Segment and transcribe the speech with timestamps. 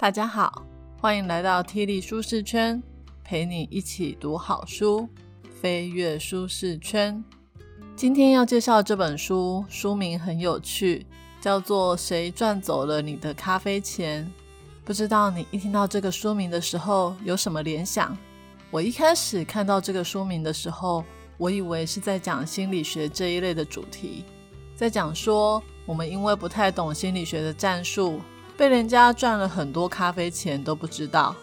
[0.00, 0.64] 大家好，
[1.00, 2.80] 欢迎来到 T 力舒适圈，
[3.24, 5.08] 陪你一起读好书，
[5.60, 7.24] 飞跃舒适圈。
[7.96, 11.04] 今天要介绍这本书，书名很有趣，
[11.40, 14.24] 叫做《谁赚走了你的咖啡钱》。
[14.84, 18.16] 不知道你一听到这个书名的时候有什么联想？
[18.70, 21.04] 我一开始看到这个书名的时候，
[21.36, 24.24] 我以为是在讲心理学这一类的主题，
[24.76, 28.20] 在讲说我们因为不太懂心理学的战术，
[28.58, 31.36] 被人家赚了很多咖啡钱都不知道。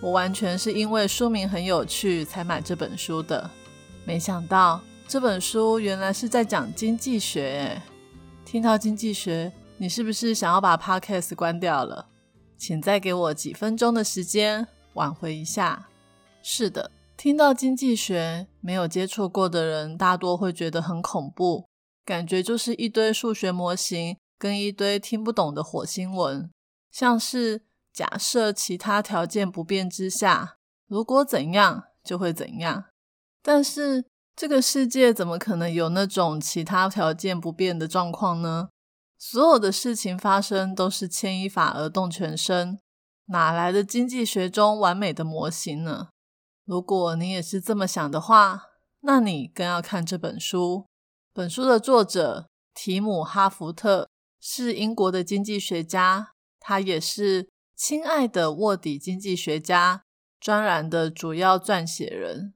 [0.00, 3.48] 我完全是因为书名很有趣才买这本书的，
[4.04, 7.80] 没想到这本书原来是在讲经济学。
[8.44, 12.08] 听到经济学，你是不是想要把 Podcast 关掉了？
[12.58, 15.86] 请再给我几分钟的时间，挽回一下。
[16.42, 21.68] 是的，听到经济学，没有接触过的人大多会觉得很恐怖，
[22.04, 26.50] 感觉就是一堆数学模型跟一堆听不懂的火星文，
[26.96, 27.60] 像是
[27.92, 30.56] 假设其他条件不变之下，
[30.86, 32.86] 如果怎样就会怎样。
[33.42, 38.70] 但是这个世界怎么可能有那种其他条件不变的状况呢？
[39.18, 42.78] 所有的事情发生都是牵一发而动全身，
[43.26, 46.08] 哪来的经济学中完美的模型呢？
[46.64, 48.62] 如果你也是这么想的话，
[49.00, 50.86] 那你更要看这本书。
[51.34, 54.08] 本书的作者提姆·哈福特
[54.40, 56.32] 是英国的经济学家，
[56.68, 57.44] 他也是
[57.76, 60.02] 《亲爱的卧底经济学家》
[60.44, 62.54] 专栏的主要撰写人。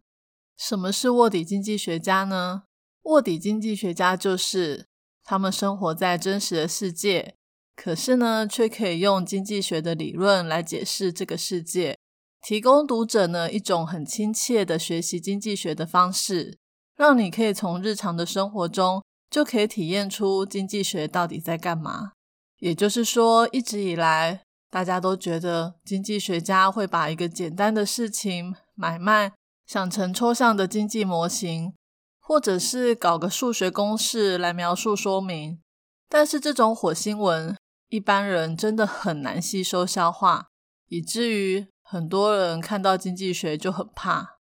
[0.58, 2.64] 什么是卧底经济学家呢？
[3.02, 4.86] 卧底经济学家就是。
[5.22, 7.36] 他们生活在真实的世界，
[7.76, 11.96] 可是呢，却可以用经济学的理论来解释这个世界，
[12.42, 16.58] 提供读者呢一种很亲切的学习经济学的方式，
[16.96, 22.14] 让你可以从日常的生活中就可以体验出经济学到底在干嘛。
[22.60, 29.32] 也就是说，一直以来大家都觉得经济学家会把一个简单的事情买卖
[29.66, 31.74] 想成抽象的经济模型。
[32.22, 35.60] 或者是搞个数学公式来描述说明，
[36.08, 37.56] 但是这种火星文
[37.88, 40.46] 一般人真的很难吸收消化，
[40.86, 44.38] 以至于很多人看到经济学就很怕。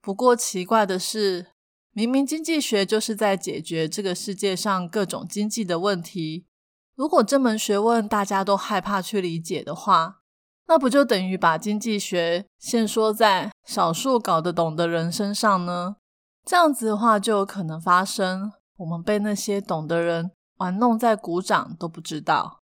[0.00, 1.48] 不过奇怪的是，
[1.90, 6.46] 明明经济学就是在解决这个世界上各种经济的问题，
[6.94, 10.20] 如果这门学问大家都害怕去理解的话，
[10.68, 15.96] 那不就等于把经济学限缩在少数搞得懂的人身上呢？
[16.44, 22.60] 这样子的话，就有可能发生我们被那些懂的人玩弄在鼓掌都不知道。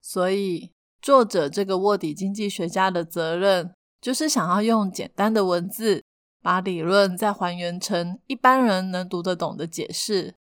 [0.00, 6.02] 所以，作者这个卧底经济学家的责任，就是想要用简单的文字，
[6.42, 10.34] 把理论再还原成一般人能读得懂的解释，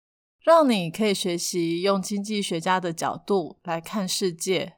[0.50, 4.78] 让你可以学习用经济学家的角度来看世界。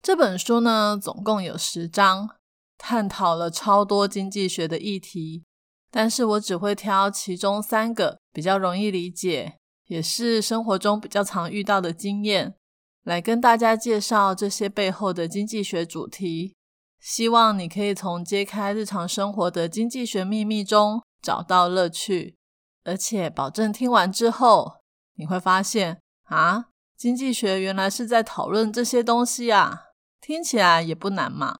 [0.00, 2.36] 这本书呢，总共有十章，
[2.78, 5.42] 探讨了超多经济学的议题。
[5.90, 9.56] 但是我只会挑其中三个比较容易理解，
[9.88, 12.54] 也是生活中比较常遇到的经验，
[13.02, 16.54] 来跟大家介绍这些背后的经济学主题。
[17.00, 22.36] 希望你可以从揭开日常生活的经济学秘密中找到乐趣，
[22.84, 24.76] 而且保证听完之后
[25.20, 31.58] 你会发现啊，经济学原来是在讨论这些东西啊，听起来也不难嘛。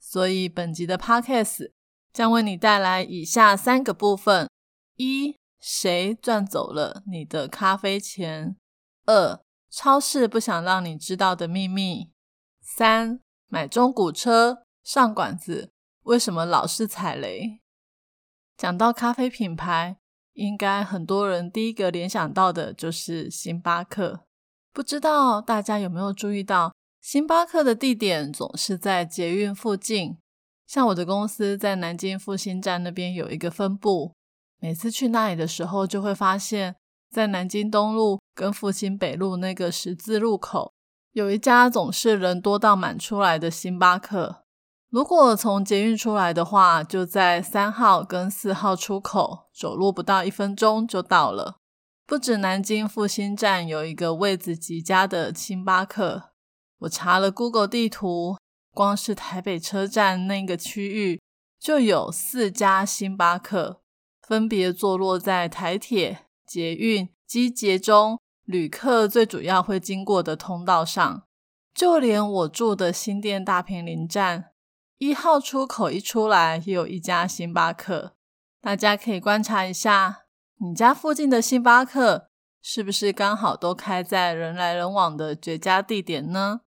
[0.00, 1.70] 所以本集的 Podcast。
[2.12, 4.48] 将为你带来以下三个部分：
[4.94, 8.56] 一、谁赚走了你的咖啡钱；
[9.04, 12.10] 二、超市不想让你知道的秘密；
[12.62, 15.70] 三、买中古车上馆子
[16.04, 17.60] 为什么老是踩雷？
[18.56, 19.98] 讲到咖啡品牌，
[20.36, 24.20] 应该很多人第一个联想到的就是星巴克。
[24.72, 30.18] 不知道大家有没有注意到，星巴克的地点总是在捷运附近。
[30.66, 34.12] 像我的公司在南京复兴站那边有一个分部，
[34.60, 36.76] 每次去那里的时候，就会发现，
[37.10, 40.72] 在南京东路跟复兴北路那个十字路口，
[41.12, 44.42] 有一家总是人多到满出来的星巴克。
[44.88, 51.56] 如果从捷运出来的话，就在三号跟四号出口，走路不到一分钟就到了。
[52.06, 56.30] 不止南京复兴站有一个位子极佳的星巴克，
[56.78, 58.36] 我查了 Google 地图。
[58.72, 61.18] 光是台北车站那个区域
[61.58, 63.80] 就有四家星巴克，
[64.20, 71.22] 分别坐落在台铁、捷运、机捷中旅客最主要会经过的通道上。
[71.74, 74.50] 就连我住的新店大平林站
[74.98, 78.14] 一号出口一出来，也有一家星巴克。
[78.62, 80.24] 大家可以观察一下，
[80.58, 82.30] 你家附近的星巴克
[82.62, 86.62] 是不是刚好都开在人来人往的绝佳地点呢？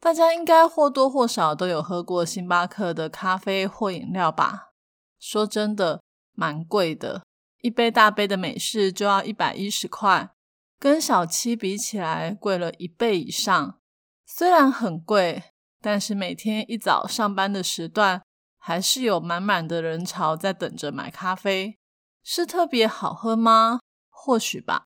[0.00, 4.70] 大家应该或多或少都有喝过星巴克的咖啡或饮料吧？
[5.18, 6.00] 说真的，
[6.32, 7.22] 蛮贵的，
[7.60, 10.30] 一杯大杯的美式就要一百一十块，
[10.78, 13.78] 跟小七比起来贵了一倍以上。
[14.24, 15.42] 虽然很贵，
[15.80, 18.22] 但是每天一早上班的时段，
[18.58, 21.78] 还是有满满的人潮在等着买咖啡。
[22.22, 23.80] 是特别好喝吗？
[24.10, 24.84] 或许吧。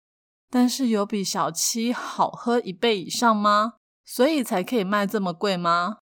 [0.49, 3.75] 但是有比小七好喝一倍以上吗？
[4.05, 5.99] 所以才可以卖这么贵吗？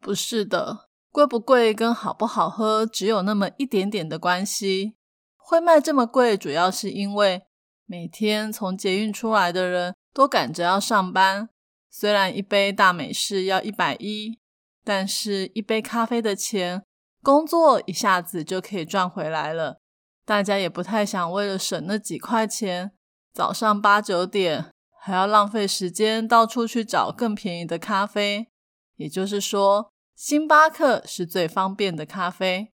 [0.00, 4.96] 不是的，贵不贵跟好不好喝只有那么一点点的关系。
[5.36, 7.44] 会卖这么贵，主要是因为
[7.86, 11.48] 每天从捷运出来的人都赶着要上班。
[11.98, 14.38] 虽然一杯大美式要一百一，
[14.84, 16.82] 但是一杯咖啡的钱，
[17.22, 19.78] 工作一下子就可以赚回来了。
[20.26, 22.92] 大家也不太想为了省那几块钱，
[23.32, 24.66] 早上八九点。
[25.00, 28.48] 还要浪费时间到处去找更便宜的咖啡，
[28.96, 32.72] 也就是说，星巴克是最方便的咖啡。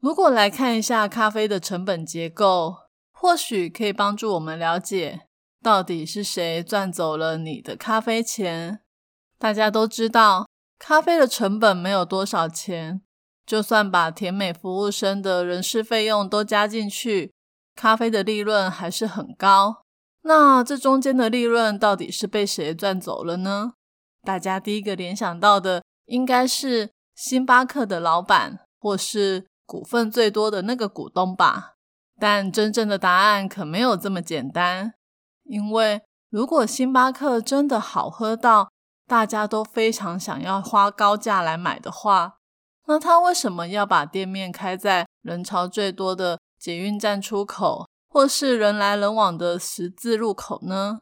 [0.00, 2.76] 如果来看一下咖啡的成本结构，
[3.12, 5.23] 或许可以帮助我们了解
[5.64, 8.80] 到底是谁赚走了你的咖啡钱。
[9.38, 10.46] 大家都知道，
[10.78, 13.00] 咖啡的成本没有多少钱，
[13.46, 17.32] 就算把甜美服务生的人事费用都加进去，
[17.74, 19.84] 咖啡的利润还是很高。
[20.24, 23.72] 那这中间的利润到底是被谁赚走了呢？
[24.22, 31.72] 大家第一个联想到的应该是星巴克的老板，或是股份最多的那个股东吧。
[32.20, 34.94] 但真正的答案可没有这么简单，
[35.44, 38.70] 因为如果星巴克真的好喝到
[39.06, 42.38] 大家都非常想要花高价来买的话，
[42.86, 47.86] 那他为什么要把店面开在人潮最多的捷运站出口？
[48.08, 51.00] 或是人来人往的十字路口呢？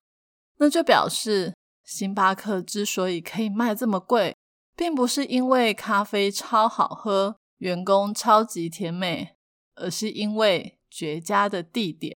[0.57, 1.55] 那就表示
[1.85, 4.35] 星巴克之所以可以卖这么贵，
[4.75, 9.37] 并不是因为咖啡超好喝、员工超级甜美，
[9.75, 12.17] 而是因为绝佳的地点。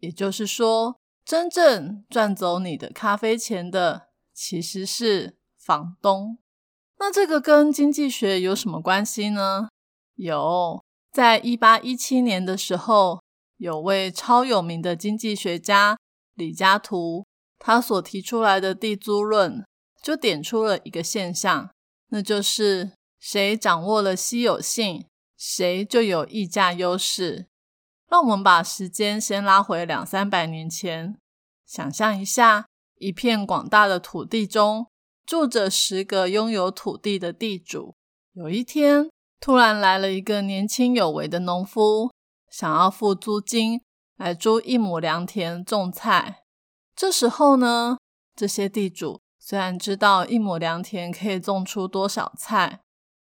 [0.00, 6.38] 也就是说，真正赚走你的咖啡钱的其实是房东。
[6.98, 9.68] 那这个跟经济学有什么关系呢？
[10.14, 10.82] 有，
[11.12, 13.22] 在一八一七年的时候。
[13.56, 15.96] 有位超有名的经济学家
[16.34, 17.24] 李嘉图，
[17.56, 19.64] 他所提出来的地租论
[20.02, 21.70] 就点出了一个现象，
[22.08, 25.06] 那就是谁掌握了稀有性，
[25.38, 27.46] 谁就有溢价优势。
[28.08, 31.16] 让我们把时间先拉回两三百年前，
[31.66, 32.66] 想象一下，
[32.98, 34.86] 一片广大的土地中
[35.26, 37.94] 住着十个拥有土地的地主。
[38.32, 39.08] 有一天，
[39.40, 42.10] 突然来了一个年轻有为的农夫。
[42.50, 43.80] 想要付租金
[44.16, 46.44] 来租一亩良田种菜，
[46.94, 47.98] 这时候呢，
[48.36, 52.78] 这些地主虽然知道一亩良田可以种出多少菜，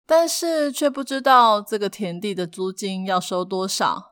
[0.05, 4.10] 但是却不知道这个田地的租金要收多少。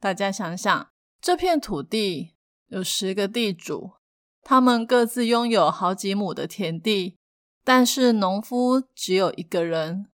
[0.00, 0.88] 大家想想，
[1.20, 2.34] 这片土地
[2.68, 3.92] 有十个地主，
[4.42, 7.18] 他们各自拥有好几亩的田地，
[7.62, 10.06] 但是农夫只有一个人。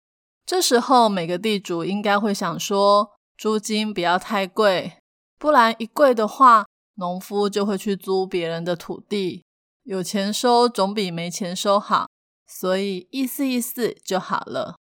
[0.46, 3.12] 这时候，每个地主应该会想说。
[3.38, 4.94] 租金不要太贵，
[5.38, 9.44] 不然一贵的话，农夫就会去租别人的土地，
[9.84, 12.08] 有钱收总比没钱收好，
[12.48, 14.78] 所以意思意思就好了。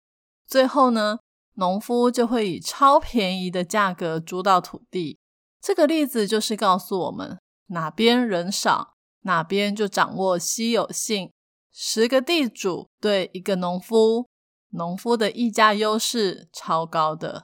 [0.47, 1.19] 最后呢，
[1.55, 5.19] 农夫就会以超便宜的价格租到土地。
[5.61, 11.31] 这个例子就是告诉我们，哪边人少，哪边就掌握稀有性。
[11.73, 14.27] 十个地主对一个农夫，
[14.69, 17.43] 农夫的溢价优势超高的。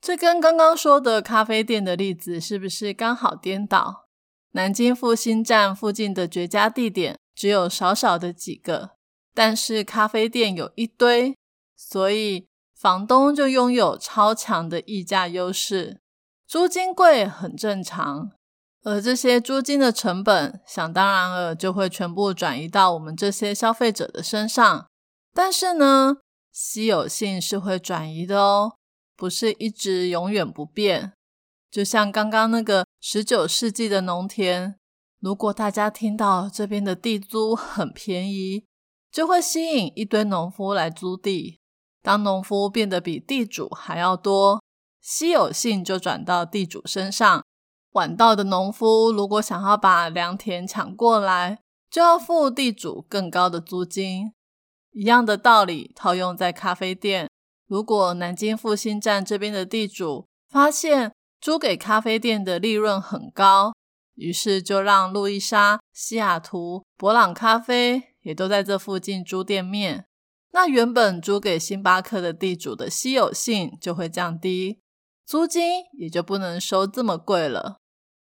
[0.00, 4.06] 这跟刚刚说的咖啡店的例子是不是刚好颠倒？
[4.50, 8.90] 南京复兴站附近的绝佳地点只有少少的几个，
[9.32, 11.34] 但是咖啡店有一堆，
[11.74, 12.48] 所以
[12.82, 16.00] 房东就拥有超强的溢价优势。
[16.48, 18.32] 租金贵很正常，
[18.82, 24.88] 而这些租金的成本，想当然了就会全部转移到我们这些消费者的身上。
[25.32, 26.16] 但是呢，
[26.50, 28.72] 稀有性是会转移的哦。
[29.16, 31.12] 不是一直永远不变，
[31.70, 34.74] 就像刚刚那个十九世纪的农田，
[35.20, 38.64] 如果大家听到这边的地租很便宜，
[39.12, 41.60] 就会吸引一堆农夫来租地。
[42.02, 44.62] 当农夫变得比地主还要多，
[45.00, 47.44] 稀有性就转到地主身上。
[47.92, 54.32] 晚到的农夫如果想要把良田抢过来，就要付地主更高的租金。
[54.92, 57.28] 一样的道理套用在咖啡店。
[57.66, 63.72] 如果南京复兴站这边的地主发现租给咖啡店的利润很高，
[64.14, 70.06] 于是就让路易莎、西雅图、博朗咖啡也都在这附近租店面。
[70.52, 74.80] 那原本租给星巴克的地主的稀有性就会降低，
[75.26, 77.76] 租金也就不能收这么贵了。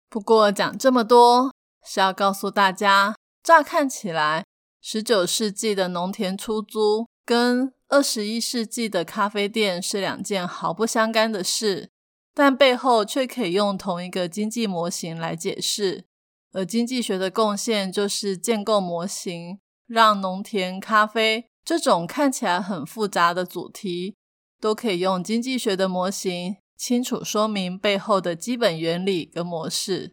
[0.08, 1.52] 不过讲这么多
[1.84, 4.44] 是要告诉大家，乍看起来，
[4.80, 11.90] 十九世纪的农田出租跟二十一世纪的咖啡店是两件毫不相干的事，
[12.32, 16.06] 但背后却可以用同一个经济模型来解释。
[16.52, 24.14] 而经济学的贡献就是建构模型，让农田、咖啡这种看起来很复杂的主题，
[24.60, 30.12] 都可以用经济学的模型清楚说明背后的基本原理跟模式。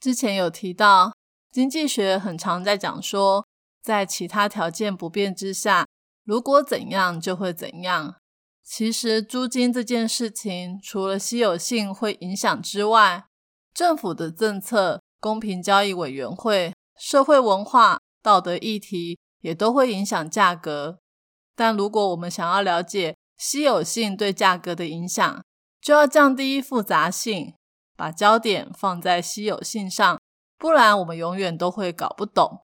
[0.00, 1.12] 之前有提到，
[1.52, 3.46] 经济学很常在讲说，
[3.82, 5.86] 在其他条件不变之下，
[6.24, 8.16] 如果怎样就会怎样。
[8.64, 13.26] 其实租金这件事情，除了稀有性会影响之外，
[13.74, 15.00] 政府的政策。
[15.18, 20.98] 公平交易委员会、社会文化、道德议题也都会影响价格。
[21.54, 25.44] 但如果我们想要了解稀有性对价格的影响，
[25.80, 27.54] 就要降低复杂性，
[27.96, 30.20] 把焦点放在稀有性上，
[30.58, 32.64] 不然我们永远都会搞不懂。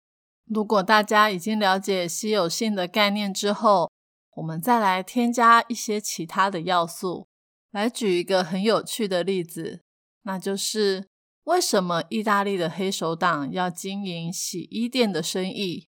[0.46, 3.90] 如果大家已经了解稀有性的概念之后，
[4.36, 7.26] 我们再来添加一些其他的要素。
[7.72, 9.82] 来举一个很有趣的例子，
[10.22, 11.08] 那就是。
[11.44, 15.87] 为什么意大利的黑手党要经营洗衣店的生意？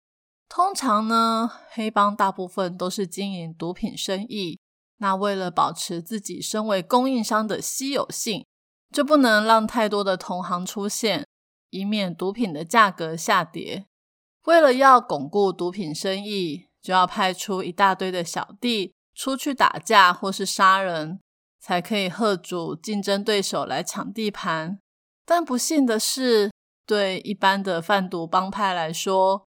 [0.56, 4.60] 通常呢，黑帮大部分都是经营毒品生意。
[4.98, 8.46] 那为了保持自己身为供应商的稀有性，
[8.92, 11.26] 就不能让太多的同行出现，
[11.70, 13.86] 以免毒品的价格下跌。
[14.44, 21.18] 为了要巩固毒品生意，就要派出一大堆的小弟出去打架或是杀人，
[21.58, 24.78] 才可以喝阻竞争对手来抢地盘。
[25.26, 26.52] 但不幸的是，
[26.86, 29.44] 对一般的贩毒帮派来说，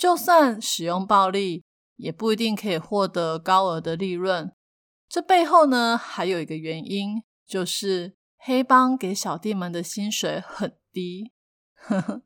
[0.00, 1.62] 就算使用暴力，
[1.96, 4.50] 也不一定可以获得高额的利润。
[5.06, 11.32] 这背后呢，还有一个原因，就是黑帮给小弟们的薪水很低。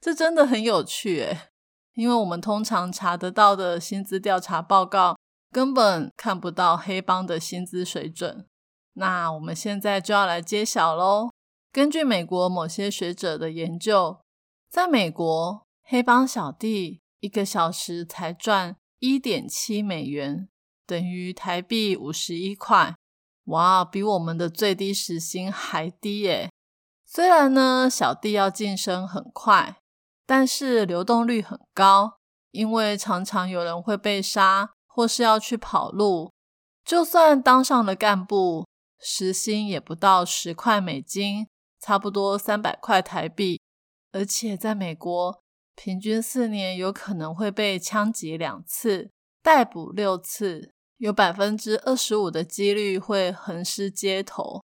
[0.00, 1.50] 这真的很有趣诶，
[1.94, 5.18] 因为我们通常查得到的薪资调查报告，
[5.50, 8.46] 根本看不到黑帮的薪资水准。
[8.92, 11.30] 那我们现在就要来揭晓喽。
[11.72, 14.20] 根据美国某些学者的研究，
[14.70, 20.48] 在美国，黑帮小弟一个小时才赚一点七美元，
[20.86, 22.94] 等于台币五十一块。
[23.44, 26.50] 哇，比我们的最低时薪还低耶！
[27.06, 29.76] 虽然呢，小弟要晋升很快，
[30.26, 32.18] 但是流动率很高，
[32.50, 36.32] 因为常常有人会被杀，或是要去跑路。
[36.84, 38.66] 就算当上了干部，
[39.00, 41.46] 时薪也不到十块美金。
[41.80, 43.60] 差不多三百块台币，
[44.10, 45.40] 而且在美国，
[45.80, 54.64] 平均四年有可能会被枪击两次、逮捕六次，有百分之二十五的几率会横尸街头。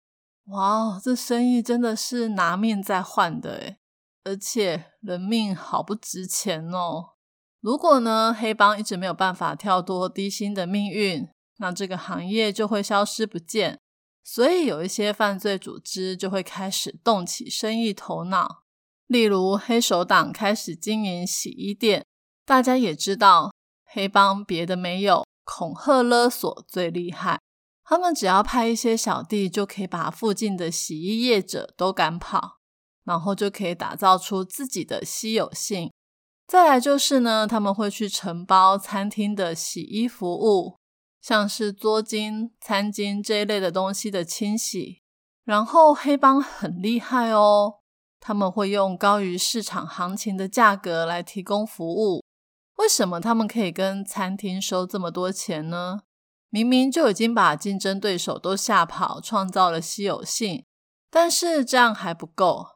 [0.46, 3.78] 哇，这生意真的是拿命在换的诶
[4.24, 7.12] 而且人命好不值钱哦。
[7.60, 13.78] 如果呢，黑帮一直没有办法跳脱低薪的命运，那这个行业就会消失不见。
[14.24, 18.64] 所以有一些犯罪组织就会开始动起生意头脑，
[19.06, 22.04] 例如黑手党开始经营洗衣店。
[22.44, 23.52] 大家也知道，
[23.84, 27.40] 黑帮别的没有，恐吓勒索最厉害。
[27.84, 32.58] 他们只要派一些小弟，就可以把附近的洗衣业者都赶跑，
[33.04, 35.92] 然后就可以打造出自己的稀有性。
[36.46, 40.76] 再来就是呢，他们会去承包餐厅的洗衣服务。
[41.20, 45.02] 像是桌巾、餐巾这一类的东西的清洗，
[45.44, 47.80] 然后黑帮很厉害哦，
[48.20, 52.24] 他们会用高于市场行情的价格来提供服务。
[52.76, 56.00] 为什么他们可以跟餐厅收这么多钱呢？
[56.50, 60.64] 明明就已经把竞争对手都吓跑，创造了稀有性，
[61.10, 62.66] 但是这样还不够，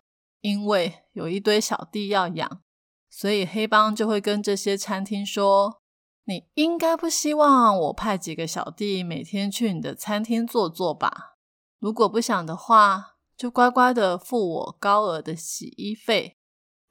[0.40, 2.62] 因为有一堆小弟要养，
[3.08, 5.80] 所以黑帮就会跟这些餐厅说。
[6.24, 11.38] 你应该不希望我派几个小弟每天去你的餐厅坐坐吧？
[11.80, 16.36] 如果不想的话，就乖乖的付我高额的洗衣费。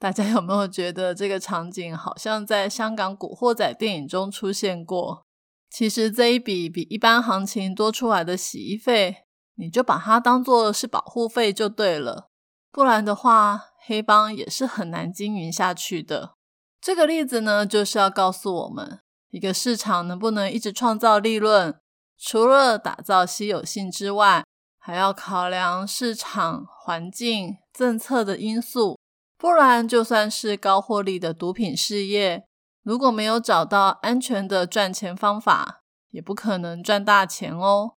[0.00, 5.24] 大家有没有觉得这个场景好像在香港古惑仔电影中出现过？
[5.70, 9.18] 其实这一笔比一般行情多出来的洗衣费，
[9.54, 12.30] 你就把它当做是保护费就对了。
[12.72, 16.34] 不然的话，黑帮也是很难经营下去的。
[16.80, 18.98] 这个例子呢，就是要告诉我们。
[19.28, 21.78] 一个市场能不能一直创造利润，
[22.18, 24.44] 除了打造稀有性之外，
[24.82, 28.98] 还要考量市场环境、政策的因素。
[29.36, 32.44] 不然，就算是高获利的毒品事业，
[32.82, 37.92] 如果没有找到安全的赚钱方法，也不可能赚大钱哦。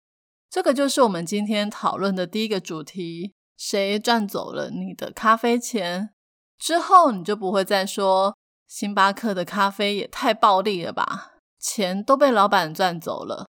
[0.51, 6.11] 这个就是我们今天讨论的第一个主题：谁赚走了你的咖啡钱？
[6.59, 11.35] 之后你就不会再说星巴克的咖啡也太暴利了吧？
[11.59, 13.47] 钱都被老板赚走了。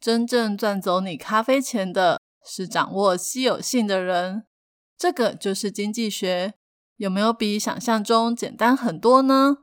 [0.00, 2.17] 真正赚走你咖啡钱的
[2.48, 4.44] 是掌握稀有性的人。
[4.96, 6.54] 这个就是经济学，
[6.96, 9.58] 有没有比想象中简单很多呢？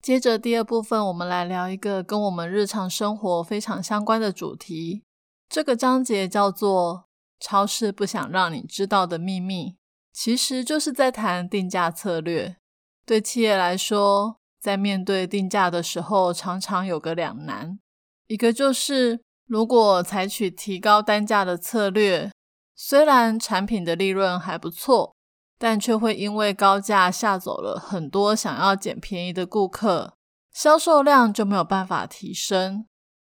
[0.00, 5.02] 接着第二部分，我们来聊一个跟我们日常生活非常相关的主题。
[5.48, 7.08] 这个章节叫做
[7.40, 9.76] “超市不想让你知道的秘密”，
[10.12, 12.56] 其实就是在谈定价策略。
[13.04, 17.80] 对企业来说，在面对定价的时候，常常有个两难：
[18.28, 22.30] 一个就是如果采取提高单价的策略，
[22.76, 25.14] 虽然产品的利润还不错，
[25.58, 30.12] 但却会因为高价吓走了很多想要捡便宜的顾客，
[30.52, 32.86] 销售量就没有办法提升。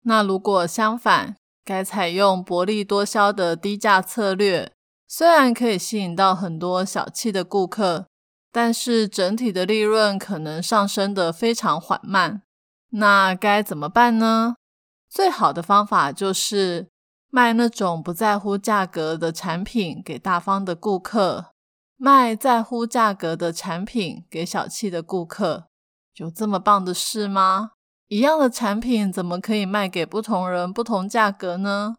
[0.04, 4.72] 那如果相反，该采用薄利多销的低价策略，
[5.06, 8.06] 虽然可以吸引到很多小气的顾客，
[8.50, 12.40] 但是整体的利润可能上升得非常缓慢。
[12.92, 14.54] 那该怎么办呢？
[15.08, 16.88] 最好的方法就是
[17.30, 21.52] 卖那种不在乎价格的产品给大方的顾客，
[21.96, 25.68] 卖在乎价格的产品给小气的顾客。
[26.14, 27.72] 有这么棒的事吗？
[28.08, 31.96] 一样的产品怎么可以卖给不同人不同价格呢？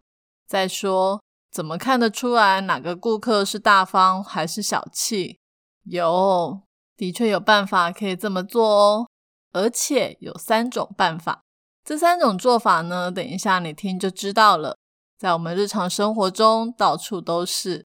[0.48, 5.40] 再说，怎么看得出来哪个顾客是大方还是小气？
[5.84, 6.62] 有，
[6.98, 9.08] 的确有办法可以这么做哦，
[9.54, 11.44] 而且有三种办法。
[11.84, 14.78] 这三种做法呢，等一下你听就知道了。
[15.18, 17.86] 在我们日常生活中到处都是。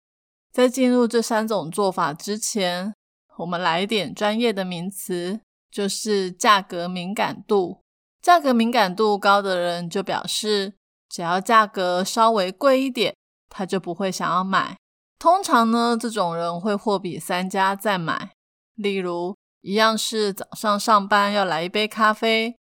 [0.52, 2.94] 在进入这三种做法之前，
[3.38, 5.40] 我们来一点专业的名词，
[5.72, 7.80] 就是价格敏感度。
[8.22, 10.74] 价格敏感度高的人，就表示
[11.08, 13.16] 只要价格稍微贵一点，
[13.50, 14.78] 他就不会想要买。
[15.18, 18.32] 通常呢，这种人会货比三家再买。
[18.76, 22.58] 例如，一样是早上上班要来一杯咖啡，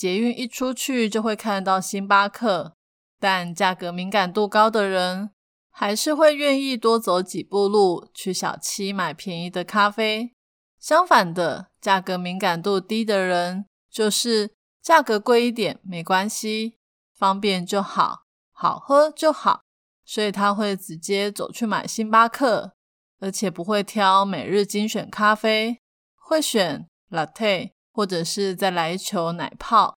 [0.00, 2.74] 捷运一出去就会看到星巴克，
[3.18, 5.32] 但价格敏感度高的人，
[5.68, 10.32] 还是会愿意多走几步路去小七买便宜的咖啡。
[10.78, 14.52] 相反的，价格敏感度低的人，就是。
[14.82, 16.78] 价格贵一点没关系，
[17.12, 19.60] 方便就好，好喝就好，
[20.06, 22.72] 所以他会直接走去买星巴克，
[23.18, 25.82] 而且不会挑每日精选咖啡，
[26.16, 29.94] 会选 latte 或者是再来一球奶泡。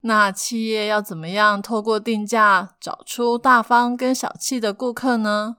[0.00, 5.58] 那企业要怎么样透过定价找出大方跟小气的顾客呢？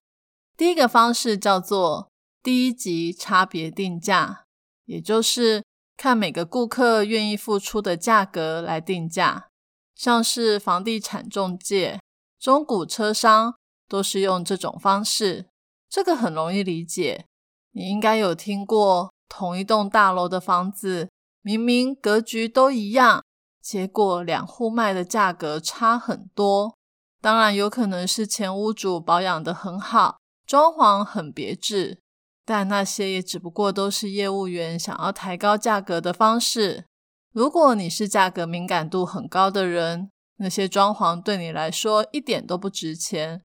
[0.57, 2.09] 第一个方式叫做
[2.43, 4.43] 低级差别定价，
[4.83, 5.63] 也就是。
[5.95, 9.47] 看每个顾客愿意付出的价格来定价，
[9.95, 11.99] 像是房地产中介、
[12.39, 13.55] 中古车商
[13.89, 15.47] 都是用这种方式。
[15.89, 17.25] 这个很容易理解，
[17.71, 21.09] 你应该有听过同一栋大楼的房子，
[21.47, 23.23] 明明格局都一样，
[23.61, 26.75] 结果两户卖的价格差很多。
[27.21, 32.01] 当然有可能是前屋主保养的很好，装潢很别致。
[32.43, 36.83] 但那些也只不过都是业务员想要抬高价格的方式。
[37.31, 43.41] 如果你是价格敏感度很高的人，那些装潢对你来说一点都不值钱，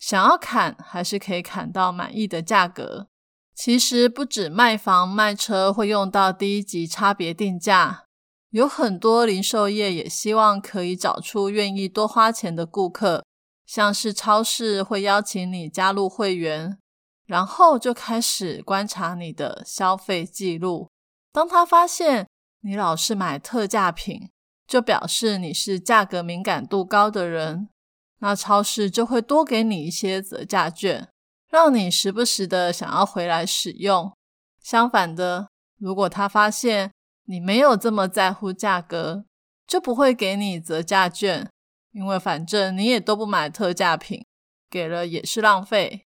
[0.00, 3.06] 想要砍还是可以砍到满意的价格。
[3.54, 8.04] 其实不止卖房卖车会用到低级差别定价，
[8.50, 13.24] 有很多零售业也希望可以找出愿意多花钱的顾客，
[13.64, 16.78] 像是超市会邀请你加入会员。
[17.26, 20.90] 然后就开始观察你的消费记录。
[21.32, 22.28] 当他发现
[22.60, 24.28] 你老是买特价品，
[24.66, 27.70] 就表示你是价格敏感度高的人。
[28.18, 31.08] 那超市就会多给你一些折价券，
[31.54, 34.12] 让你时不时的想要回来使用。
[34.60, 35.46] 相反的，
[35.78, 36.90] 如果他发现
[37.26, 39.24] 你没有这么在乎价格，
[39.64, 41.48] 就不会给你折价券，
[41.92, 44.26] 因为反正你也都不买特价品，
[44.68, 46.02] 给了也是浪费。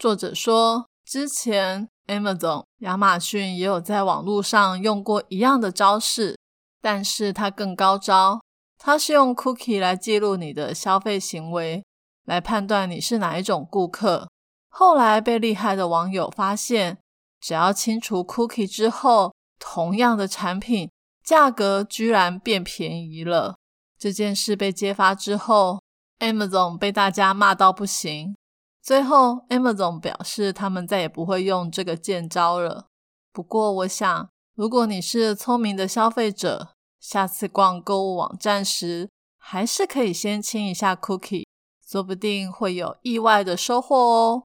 [0.00, 6.36] 作者说，之前 Amazon 亚马逊也有在网络上用过一样的招式，
[6.82, 8.40] 但是它更高招。
[8.76, 11.84] 它是用 cookie 来记录你的消费行为，
[12.24, 14.28] 来判断你是哪一种顾客。
[14.68, 16.98] 后来被厉害的网友发现，
[17.40, 20.90] 只要清除 cookie 之后，同样的产品
[21.24, 23.56] 价格居然变便宜了。
[23.98, 25.80] 这件事被揭发之后
[26.20, 28.36] ，Amazon 被大家骂到不行。
[28.80, 32.86] 最后，Amazon 表示他们再也不会用这个剑招了。
[33.32, 41.46] 不过，我想，如果你是聪明的消费者，下次逛购物网站时，还是可以先清一下 cookie，
[41.86, 44.44] 说不定会有意外的收获哦。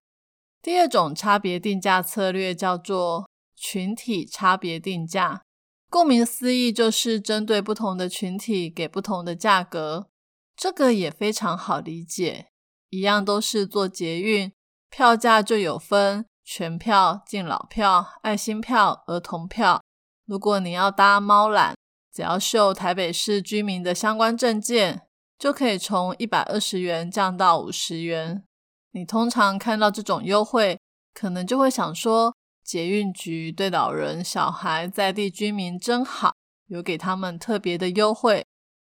[0.63, 5.43] 第二种差别定价策略叫做群体差别定价，
[5.89, 10.07] 顾名思义，就是针对不同的群体给不同的价格。
[10.55, 12.47] 这个也非常好理解，
[12.89, 14.53] 一样都是做捷运，
[14.89, 19.81] 票价就有分全票、敬老票、爱心票、儿童票。
[20.25, 21.73] 如果你要搭猫缆，
[22.13, 25.01] 只要秀台北市居民的相关证件，
[25.37, 28.45] 就可以从一百二十元降到五十元。
[28.93, 30.79] 你通常看到这种优惠，
[31.13, 36.33] 可能就会想说，捷运局对老人、小孩、在地居民真好，
[36.67, 38.45] 有给他们特别的优惠。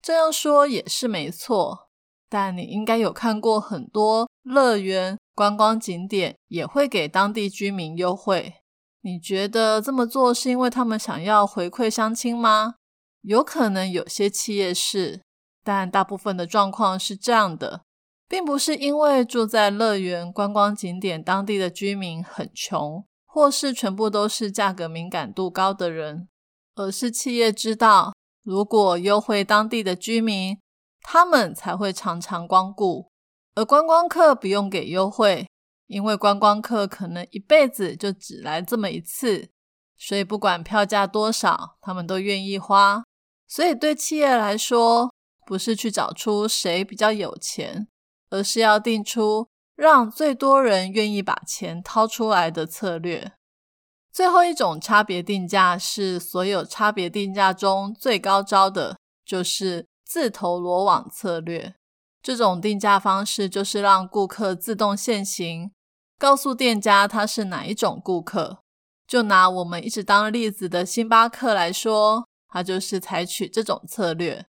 [0.02, 1.90] 这样说也是没错，
[2.28, 8.54] 但你应该有看过很多乐园、观光景点也会给当地居民优惠。
[9.02, 12.76] 你觉得这么做是因为他们想要回馈乡亲吗？
[13.20, 15.20] 有可能有些企业是，
[15.62, 17.82] 但大部分的状况是这样的，
[18.30, 26.28] 并不是因为住在乐园、观光景点当地的居民很穷，或是全部都是价格敏感度高的人，
[26.76, 28.14] 而是企业知道。
[28.44, 30.56] 如果优惠当地的居民，
[31.02, 33.10] 他们才会常常光顾；
[33.56, 35.48] 而观光客不用给优惠，
[35.88, 39.50] 因为观光客可能一辈子就只来这么一次，
[39.98, 43.02] 所以不管票价多少，他们都愿意花。
[43.48, 45.12] 所以对企业来说，
[45.44, 47.88] 不是去找出谁比较有钱，
[48.30, 53.32] 而是要定出让最多人愿意把钱掏出来的策略。
[54.12, 61.74] 最后一种差别定价是所有差别定价中最高招的，就是自投罗网策略。
[62.22, 65.70] 这种定价方式就是让顾客自动现形，
[66.18, 68.58] 告诉店家他是哪一种顾客。
[69.06, 74.44] 就拿我们一直当例子的星巴克来说，它就是采取这种策略。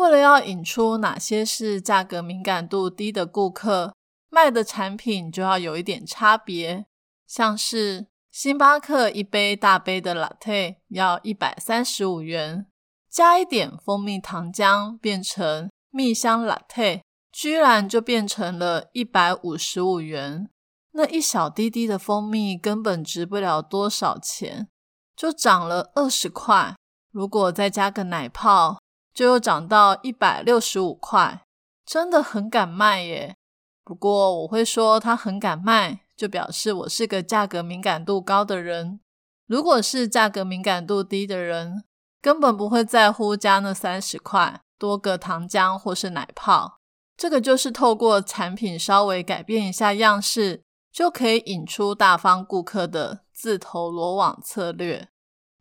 [0.00, 3.94] 为了要引出哪些是价格敏感度低的顾客，
[4.30, 6.86] 卖的产品就要有一点差别，
[7.26, 8.06] 像是。
[8.30, 12.64] 星巴克一杯大杯的 latte 要一百三十五元，
[13.10, 17.00] 加一点蜂蜜糖浆变成蜜香 latte，
[17.32, 20.48] 居然就变成了一百五十五元。
[20.92, 24.68] 那一小滴滴的蜂蜜根本值不了多少钱，
[25.16, 26.76] 就涨了二十块。
[27.10, 28.78] 如果再加个奶泡，
[29.14, 31.44] 就又涨到一百六十五块，
[31.84, 33.36] 真的很敢卖耶。
[33.84, 36.00] 不过我会说他很敢卖。
[36.20, 39.00] 就表示我是个价格敏感度高的人。
[39.46, 41.84] 如果是价格敏感度低的人，
[42.20, 46.80] 根本不会在乎加那三十块多个糖浆或是奶泡。
[47.16, 55.08] 这个就是透过产品稍微改变一下样式，就可以引出大方顾客的自投罗网策略。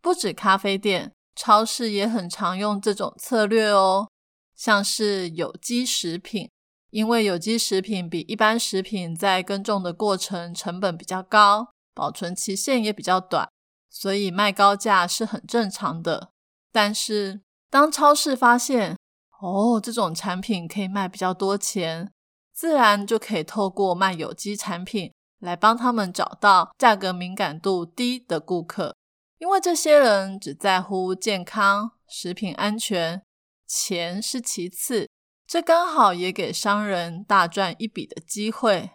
[0.02, 4.10] 不止咖啡店，超市也很常用这种策略哦，
[4.58, 6.50] 像是有机食品。
[6.92, 13.48] 因为有机食品比一般食品在耕种的过程成本比较高，保存期限也比较短，
[13.92, 16.32] 所以卖高价是很正常的。
[16.72, 18.98] 但是当超市发现
[19.40, 22.12] 哦，这种产品可以卖比较多钱，
[22.52, 28.96] 自然就可以透过卖有机产品来帮他们找到价格敏感度低的顾客，
[29.40, 33.24] 因为这些人只在乎健康、食品安全，
[33.66, 35.10] 钱是其次。
[35.48, 38.92] 这刚好也给商人大赚一笔的机会。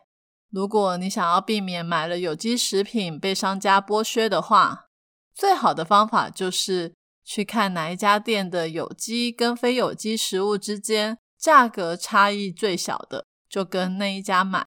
[0.50, 4.84] 如果你想要避免买了有机食品被商家剥削的话，
[5.34, 14.66] 最好的方法就是去看哪一家店的有机跟非有机食物之间价格差异最小的，就跟那一家买。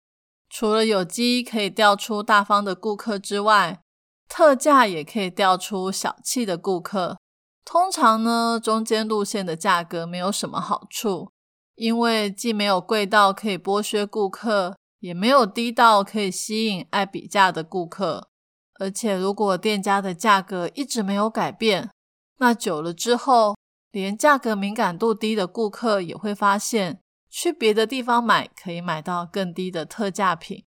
[0.49, 3.81] 除了有机可以调出大方的顾客之外，
[4.27, 7.17] 特价也可以调出小气的顾客。
[7.63, 11.31] 通常呢，中间路线的价格没有什么好处。
[11.75, 18.29] 因为既没有贵到可以剥削顾客，也没有低到可以吸引爱比价的顾客。
[18.79, 21.89] 而且，如果店家的价格一直没有改变，
[22.37, 23.55] 那久了之后，
[23.91, 30.64] 连价格敏感度低的顾客也会发现，去别的地方买可以买到更低的特价品。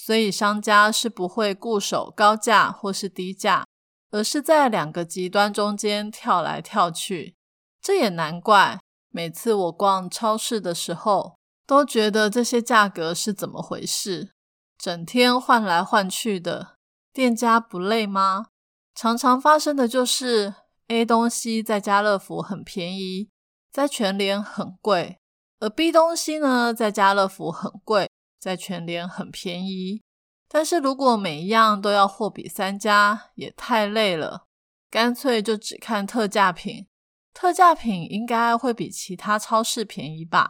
[0.00, 3.66] 所以，商家是不会固守高价或是低价，
[4.12, 7.34] 而是在两个极端中间跳来跳去。
[7.82, 8.78] 这也难怪。
[9.10, 14.30] 每次我逛超市的时候，都觉得这些价格是怎么回事？
[14.78, 16.76] 整天换来换去的，
[17.12, 18.46] 店家不累吗？
[18.94, 20.54] 常常发生的就是
[20.86, 23.30] A 东西在家乐福很便宜，
[23.72, 25.16] 在全联很贵；
[25.58, 28.08] 而 B 东西呢，在家乐福很贵，
[28.38, 30.02] 在全联很便宜。
[30.48, 34.44] 但是如果每一样都要货比三家，也太累了，
[34.90, 36.86] 干脆就只看特价品。
[37.34, 40.48] 特价品应该会比其他超市便宜吧？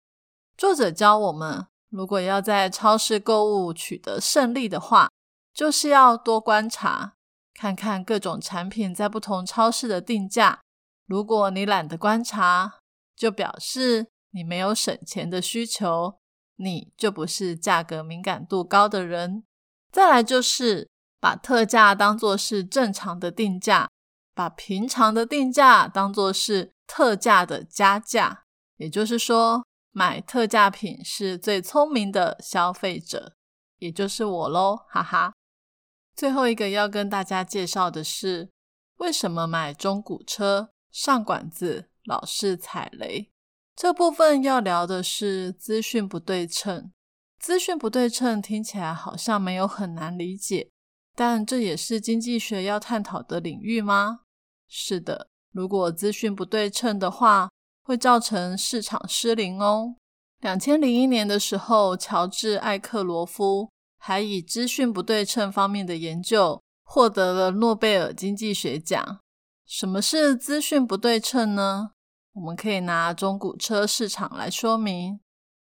[0.57, 5.11] 作者教我们，如果要在超市购物取得胜利的话，
[5.53, 7.14] 就是要多观察，
[7.53, 10.61] 看看各种产品在不同超市的定价。
[11.07, 12.79] 如果你懒得观察，
[13.16, 16.18] 就表示你没有省钱的需求，
[16.59, 19.42] 你就不是价格敏感度高的人。
[19.90, 23.88] 再来就是把特价当作是正常的定价，
[24.35, 28.44] 把平常的定价当作是特价的加价，
[28.77, 29.64] 也就是说。
[29.90, 33.33] 买特价品是最聪明的消费者，
[33.79, 35.33] 也就是我喽，哈哈。
[36.14, 38.51] 最后一个要跟大家介绍的是，
[38.99, 43.33] 为什么买中古车上馆子老是踩雷？
[43.80, 46.90] 这部分要聊的是资讯不对称。
[47.38, 50.68] 资讯不对称听起来好像没有很难理解，
[51.14, 54.22] 但这也是经济学要探讨的领域吗？
[54.66, 57.48] 是的，如果资讯不对称的话。
[57.82, 59.94] 会造成市场失灵哦。
[60.40, 69.20] 两千零一年的时候，乔治·艾克罗夫还以资讯不对称方面的研究获得了诺贝尔经济学奖。
[69.64, 71.92] 什么是资讯不对称呢？
[72.38, 75.18] 我们可以拿中古车市场来说明。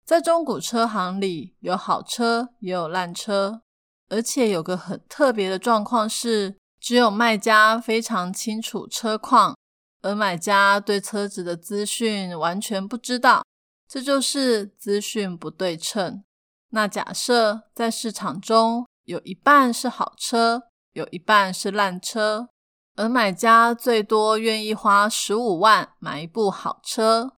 [0.05, 3.63] 在中古车行里，有好车也有烂车，
[4.09, 9.57] 而且有个很特别的状况是，只有卖家非常清楚车况。
[10.03, 13.43] 而买家对车子的资讯完全不知道，
[13.89, 16.23] 这就是资讯不对称。
[16.71, 22.49] 那假设在市场中有一半是好车，有一半是烂车，
[22.97, 27.33] 而买家最多愿意花十五万买一部好车，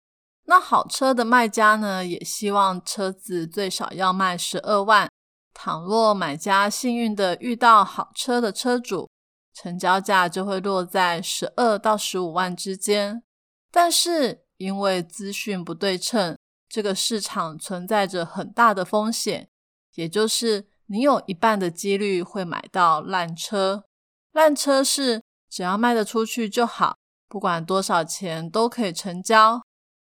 [0.45, 5.09] 那好车的卖家呢，也希望车子最少要卖十二万。
[5.55, 9.09] 倘若买家幸运的遇到好车的车主，
[9.55, 13.23] 成交价就会落在十二到十五万之间，
[13.71, 16.37] 但是因为资讯不对称，
[16.69, 19.49] 这个市场存在着很大的风险，
[19.95, 23.85] 也就是你有一半的几率会买到烂车。
[24.33, 25.23] 烂车是
[25.57, 26.99] 只要卖得出去就好，
[27.31, 29.63] 不管多少钱都可以成交。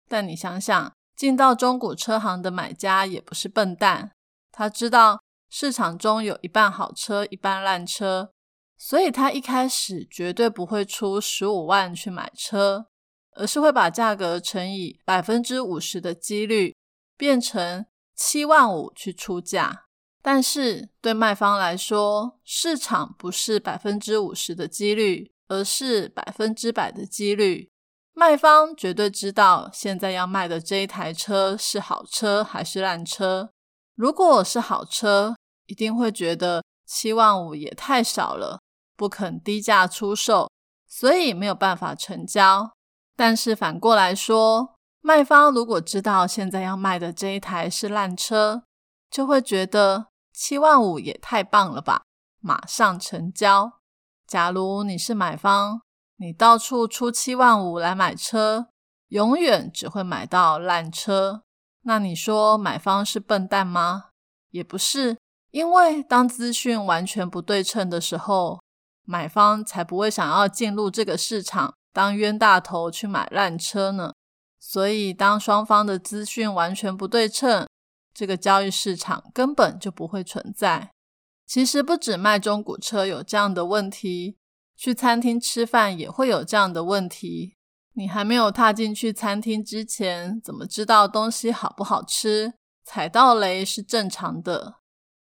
[0.09, 4.13] 但你想想，进到中古车行的买家也不是笨蛋，
[4.53, 8.31] 他知道市场中有一半好车，一半烂车。
[8.79, 12.87] 所以他一开始绝对不会出十五万去买车，
[13.33, 16.77] 而是会把价格乘以百分之五十的几率，
[17.17, 17.85] 变成
[18.15, 19.87] 七万五去出价。
[20.23, 27.69] 但是对卖方来说，市场不是百分之五十的几率，而是百分之百的几率。
[28.13, 33.51] 卖方绝对知道现在要卖的这一台车是好车还是烂车。
[33.95, 35.37] 如果是好车，
[35.67, 38.61] 一定会觉得七万五也太少了。
[38.97, 40.51] 不肯低价出售，
[40.87, 42.71] 所以没有办法成交。
[43.17, 48.63] 但是反过来说，卖方如果知道现在要卖的这一台是烂车，
[49.11, 52.03] 就会觉得七万五也太棒了吧，
[52.41, 53.80] 马上成交。
[54.31, 55.83] 假如你是买方，
[56.15, 58.69] 你到处出七万五来买车，
[59.09, 61.43] 永远只会买到烂车。
[61.83, 64.11] 那你说买方是笨蛋吗？
[64.51, 65.19] 也不是，
[65.51, 68.61] 因为当资讯完全不对称的时候。
[69.05, 74.13] 买方才不会想要进入这个市场当冤大头去买烂车呢。
[74.61, 77.67] 所以，当双方的资讯完全不对称，
[78.15, 80.93] 这个交易市场根本就不会存在。
[81.51, 84.39] 其实，不止卖中古车有这样的问题，
[84.77, 87.57] 去餐厅吃饭也会有这样的问题。
[87.95, 92.55] 你还没有踏进去餐厅之前，怎么知道东西好不好吃？
[92.85, 94.77] 踩到雷是正常的。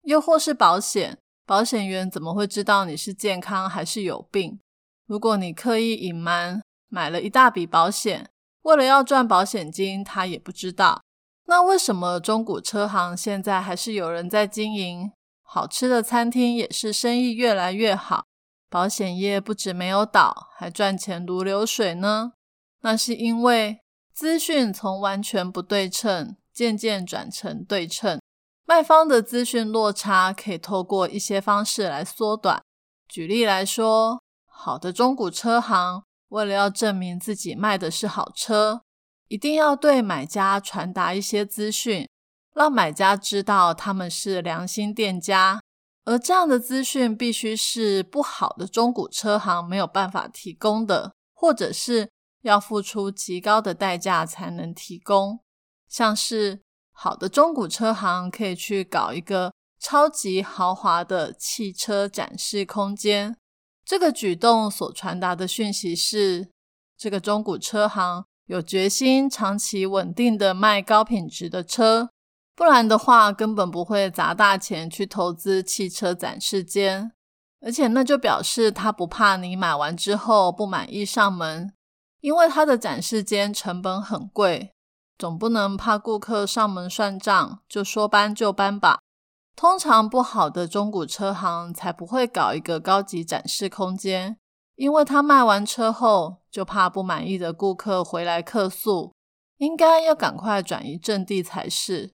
[0.03, 1.17] 又或是保险。
[1.45, 4.59] 保险员怎么会知道你是健康还是有病？
[5.05, 8.29] 如果你刻意隐瞒，买了一大笔保险，
[8.63, 11.01] 为了要赚保险金，他也不知道。
[11.45, 15.09] 那为什么中古车行现在还是有人在经营？
[15.57, 18.25] 好吃的餐厅也是生意越来越好，
[18.69, 22.33] 保险业不止没有倒，还赚钱如流水呢？
[22.81, 23.79] 那是因为
[24.13, 28.21] 资讯从完全不对称，渐渐转成对称。
[28.67, 32.61] 卖方的资讯落差可以透过一些方式来缩短。
[33.09, 38.83] 举例来说，好的中古车行为了要证明自己卖的是好车，
[39.27, 42.07] 一定要对买家传达一些资讯，
[42.57, 45.61] 让买家知道他们是良心店家。
[46.05, 52.09] 而这样的资讯必须是不好的中古车行没有办法提供的，或者是
[52.41, 55.39] 要付出极高的代价才能提供，
[55.87, 56.61] 像是。
[56.99, 63.37] 好的中古车行可以去搞一个超级豪华的汽车展示空间。
[63.85, 66.49] 这个举动所传达的讯息是：
[66.97, 72.09] 这个中古车行有决心长期稳定的卖高品质的车，
[72.57, 77.11] 不然的话根本不会砸大钱去投资汽车展示间。
[77.61, 81.71] 而且那就表示他不怕你买完之后不满意上门，
[82.21, 84.71] 因为他的展示间成本很贵，
[85.19, 88.99] 总不能怕顾客上门算账就说搬就搬吧。
[89.55, 94.37] 通常不好的中古车行才不会搞一个高级展示空间，
[94.75, 99.13] 因为他卖完车后就怕不满意的顾客回来客诉，
[99.57, 102.13] 应该要赶快转移阵地才是。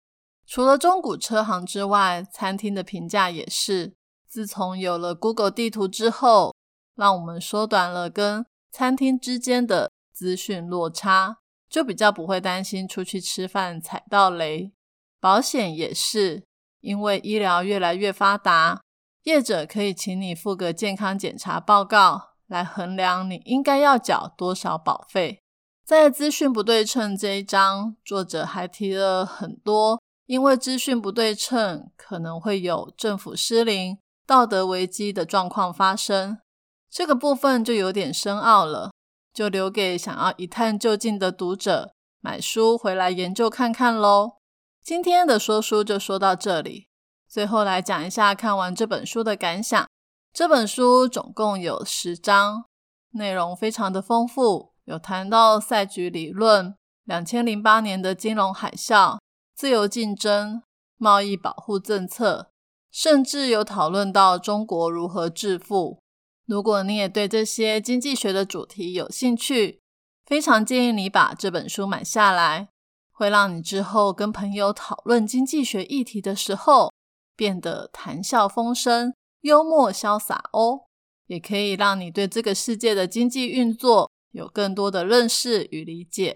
[0.54, 3.96] 除了中古车行之外，餐厅的评价也是。
[4.28, 6.54] 自从有了 Google 地图之后，
[6.96, 11.38] 让我们缩短了跟餐厅之间的资讯落差，
[11.68, 14.72] 就比较不会担心出去吃饭踩到雷。
[15.20, 16.44] 保险也是。
[16.82, 18.80] 因为医疗越来越发达，
[19.24, 25.40] 业者可以请你付个健康检查报告，来衡量你应该要缴多少保费。
[25.84, 36.40] 在资讯不对称这一章，作者还提了很多，因为资讯不对称可能会有政府失灵、道德危机的状况发生。
[36.90, 38.92] 这个部分就有点深奥了，
[39.34, 44.34] 就留给想要一探究竟的读者买书回来研究看看喽。
[44.82, 46.88] 今天的说书就说到这里，
[47.28, 49.88] 最后来讲一下看完这本书的感想。
[50.32, 52.66] 这本书总共有十章，
[53.12, 59.20] 内容非常的丰富，有谈到赛局理论、两千零八年的金融海啸、
[59.56, 60.64] 自由竞争、
[60.98, 62.50] 贸易保护政策，
[62.92, 66.00] 甚至有讨论到中国如何致富。
[66.46, 69.80] 如果你也对这些经济学的主题有兴趣，
[70.26, 72.70] 非常建议你把这本书买下来。
[73.16, 76.92] 会让你之后跟朋友讨论经济学议题的时候
[77.36, 80.86] 变得谈笑风生、幽默潇洒哦，
[81.28, 86.36] 也可以让你对这个世界的经济运作有更多的认识与理解。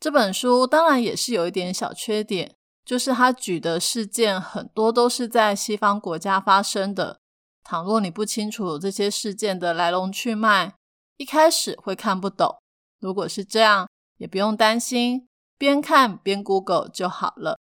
[0.00, 2.55] 这本书当然也是有一点小缺点，
[2.86, 7.18] 就是他举的事件很多都是在西方国家发生的。
[7.64, 10.76] 倘若你不清楚这些事件的来龙去脉，
[11.16, 12.56] 一开始会看不懂。
[13.00, 15.28] 如果是这样，也不用担心。
[15.58, 17.58] 边看边 Google 就好了。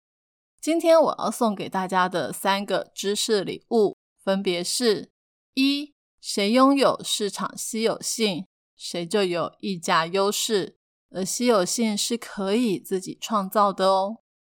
[0.62, 5.10] 今天我要送给大家的三个知识礼物，分别是：
[5.56, 8.46] 一、谁拥有市场稀有性，
[8.78, 10.78] 谁就有溢价优势，
[11.10, 14.18] 而稀有性是可以自己创造的哦。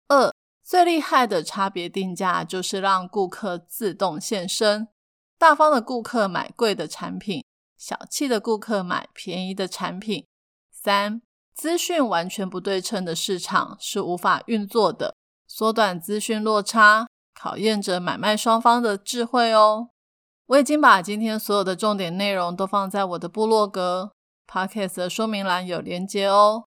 [0.09, 0.33] 二、
[0.70, 4.87] 最厉害的差别定价就是让顾客自动现身，
[5.37, 7.42] 大方的顾客买贵的产品，
[7.76, 10.24] 小气的顾客买便宜的产品。
[10.70, 11.22] 三。
[11.52, 15.16] 资讯完全不对称的市场是无法运作的，
[15.48, 19.88] 缩短资讯落差，考验着买卖双方的智慧哦。
[20.46, 24.12] 我已经把今天所有的重点内容都放在我的部落格
[24.46, 26.64] podcast 的说明栏有连接哦。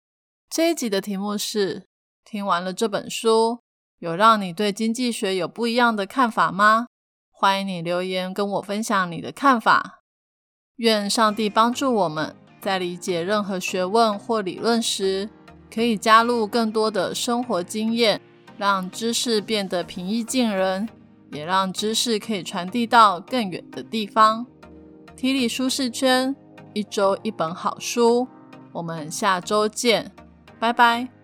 [0.49, 1.87] 这一集的题目是：
[2.25, 3.61] 听完了这本书，
[4.03, 6.87] 有让你对经济学有不一样的看法吗？
[7.31, 10.01] 欢迎你留言跟我分享你的看法。
[10.75, 12.35] 愿上帝帮助我们。
[12.59, 15.29] 在理解任何学问或理论时，
[15.73, 18.19] 可以加入更多的生活经验，
[18.57, 20.89] 让知识变得平易近人，
[21.31, 24.45] 也让知识可以传递到更远的地方。
[25.15, 26.35] 体力舒适圈，
[26.73, 28.27] 一周一本好书，
[28.73, 30.11] 我们下周见，
[30.59, 31.22] 拜拜。